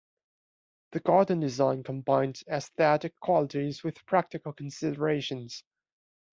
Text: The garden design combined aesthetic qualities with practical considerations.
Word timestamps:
The 0.93 0.99
garden 0.99 1.41
design 1.41 1.83
combined 1.83 2.41
aesthetic 2.49 3.19
qualities 3.19 3.83
with 3.83 4.03
practical 4.07 4.51
considerations. 4.51 5.63